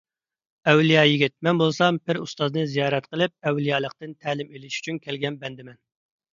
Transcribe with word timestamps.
ئەۋلىيا 0.71 1.03
يىگىت، 1.07 1.33
مەن 1.47 1.59
بولسام 1.63 1.99
پىر 2.07 2.21
ئۇستازنى 2.23 2.65
زىيارەت 2.73 3.09
قىلىپ 3.13 3.37
ئەۋلىيالىقتىن 3.51 4.19
تەلىم 4.27 4.51
ئېلىش 4.53 4.83
ئۈچۈن 4.83 5.03
كەلگەن 5.07 5.43
بەندىمەن. 5.47 5.81